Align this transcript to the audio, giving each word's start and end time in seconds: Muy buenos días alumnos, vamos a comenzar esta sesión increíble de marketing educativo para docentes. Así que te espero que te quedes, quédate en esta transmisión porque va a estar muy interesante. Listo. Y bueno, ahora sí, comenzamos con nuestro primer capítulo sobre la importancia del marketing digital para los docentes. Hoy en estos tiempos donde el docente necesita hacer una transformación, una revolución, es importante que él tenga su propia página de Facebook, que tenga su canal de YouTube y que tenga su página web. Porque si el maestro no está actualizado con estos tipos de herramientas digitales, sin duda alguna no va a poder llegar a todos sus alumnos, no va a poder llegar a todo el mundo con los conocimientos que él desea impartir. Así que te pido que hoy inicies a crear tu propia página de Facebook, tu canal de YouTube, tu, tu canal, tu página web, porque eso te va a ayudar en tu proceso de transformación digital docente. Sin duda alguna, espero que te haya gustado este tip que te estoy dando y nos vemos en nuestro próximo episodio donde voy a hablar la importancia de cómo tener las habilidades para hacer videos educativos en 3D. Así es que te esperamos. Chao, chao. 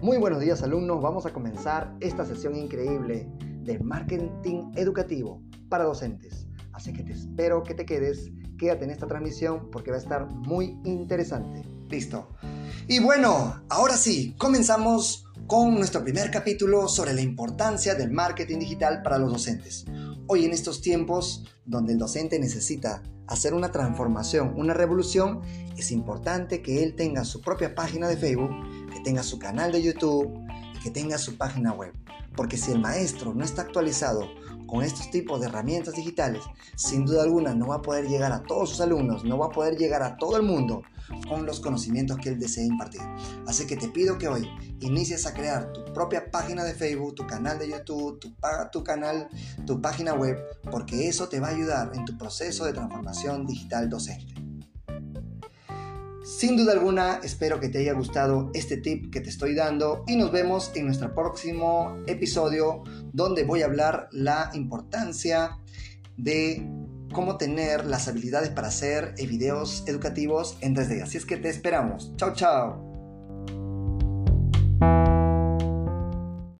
Muy 0.00 0.16
buenos 0.16 0.40
días 0.40 0.62
alumnos, 0.62 1.02
vamos 1.02 1.26
a 1.26 1.32
comenzar 1.32 1.92
esta 1.98 2.24
sesión 2.24 2.54
increíble 2.54 3.28
de 3.64 3.80
marketing 3.80 4.70
educativo 4.76 5.42
para 5.68 5.82
docentes. 5.82 6.46
Así 6.72 6.92
que 6.92 7.02
te 7.02 7.12
espero 7.12 7.64
que 7.64 7.74
te 7.74 7.84
quedes, 7.84 8.30
quédate 8.60 8.84
en 8.84 8.92
esta 8.92 9.08
transmisión 9.08 9.72
porque 9.72 9.90
va 9.90 9.96
a 9.96 10.00
estar 10.00 10.26
muy 10.30 10.78
interesante. 10.84 11.64
Listo. 11.90 12.28
Y 12.86 13.00
bueno, 13.00 13.60
ahora 13.68 13.96
sí, 13.96 14.36
comenzamos 14.38 15.26
con 15.48 15.74
nuestro 15.74 16.04
primer 16.04 16.30
capítulo 16.30 16.86
sobre 16.86 17.12
la 17.12 17.20
importancia 17.20 17.96
del 17.96 18.12
marketing 18.12 18.60
digital 18.60 19.02
para 19.02 19.18
los 19.18 19.32
docentes. 19.32 19.84
Hoy 20.28 20.44
en 20.44 20.52
estos 20.52 20.80
tiempos 20.80 21.44
donde 21.66 21.94
el 21.94 21.98
docente 21.98 22.38
necesita 22.38 23.02
hacer 23.28 23.54
una 23.54 23.70
transformación, 23.70 24.54
una 24.56 24.74
revolución, 24.74 25.42
es 25.76 25.92
importante 25.92 26.62
que 26.62 26.82
él 26.82 26.96
tenga 26.96 27.24
su 27.24 27.40
propia 27.40 27.74
página 27.74 28.08
de 28.08 28.16
Facebook, 28.16 28.50
que 28.92 29.00
tenga 29.00 29.22
su 29.22 29.38
canal 29.38 29.70
de 29.70 29.82
YouTube 29.82 30.28
y 30.74 30.78
que 30.80 30.90
tenga 30.90 31.18
su 31.18 31.36
página 31.36 31.72
web. 31.72 31.92
Porque 32.38 32.56
si 32.56 32.70
el 32.70 32.78
maestro 32.78 33.34
no 33.34 33.44
está 33.44 33.62
actualizado 33.62 34.30
con 34.68 34.84
estos 34.84 35.10
tipos 35.10 35.40
de 35.40 35.48
herramientas 35.48 35.96
digitales, 35.96 36.44
sin 36.76 37.04
duda 37.04 37.24
alguna 37.24 37.52
no 37.52 37.66
va 37.66 37.76
a 37.76 37.82
poder 37.82 38.06
llegar 38.06 38.30
a 38.30 38.44
todos 38.44 38.70
sus 38.70 38.80
alumnos, 38.80 39.24
no 39.24 39.38
va 39.38 39.46
a 39.46 39.50
poder 39.50 39.76
llegar 39.76 40.04
a 40.04 40.16
todo 40.16 40.36
el 40.36 40.44
mundo 40.44 40.82
con 41.28 41.44
los 41.46 41.58
conocimientos 41.58 42.16
que 42.18 42.28
él 42.28 42.38
desea 42.38 42.64
impartir. 42.64 43.00
Así 43.48 43.66
que 43.66 43.76
te 43.76 43.88
pido 43.88 44.18
que 44.18 44.28
hoy 44.28 44.48
inicies 44.78 45.26
a 45.26 45.34
crear 45.34 45.72
tu 45.72 45.92
propia 45.92 46.30
página 46.30 46.62
de 46.62 46.74
Facebook, 46.74 47.16
tu 47.16 47.26
canal 47.26 47.58
de 47.58 47.70
YouTube, 47.70 48.20
tu, 48.20 48.32
tu 48.70 48.84
canal, 48.84 49.28
tu 49.66 49.82
página 49.82 50.14
web, 50.14 50.38
porque 50.70 51.08
eso 51.08 51.28
te 51.28 51.40
va 51.40 51.48
a 51.48 51.50
ayudar 51.50 51.90
en 51.92 52.04
tu 52.04 52.16
proceso 52.16 52.64
de 52.66 52.72
transformación 52.72 53.46
digital 53.46 53.90
docente. 53.90 54.37
Sin 56.28 56.58
duda 56.58 56.74
alguna, 56.74 57.20
espero 57.24 57.58
que 57.58 57.70
te 57.70 57.78
haya 57.78 57.94
gustado 57.94 58.50
este 58.52 58.76
tip 58.76 59.10
que 59.10 59.22
te 59.22 59.30
estoy 59.30 59.54
dando 59.54 60.04
y 60.06 60.14
nos 60.14 60.30
vemos 60.30 60.70
en 60.74 60.84
nuestro 60.84 61.14
próximo 61.14 61.96
episodio 62.06 62.82
donde 63.14 63.44
voy 63.44 63.62
a 63.62 63.64
hablar 63.64 64.10
la 64.12 64.50
importancia 64.52 65.56
de 66.18 66.68
cómo 67.14 67.38
tener 67.38 67.86
las 67.86 68.08
habilidades 68.08 68.50
para 68.50 68.68
hacer 68.68 69.14
videos 69.16 69.84
educativos 69.86 70.58
en 70.60 70.76
3D. 70.76 71.02
Así 71.02 71.16
es 71.16 71.24
que 71.24 71.38
te 71.38 71.48
esperamos. 71.48 72.14
Chao, 72.16 72.34
chao. 72.34 72.87